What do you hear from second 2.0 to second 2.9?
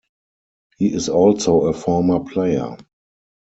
player.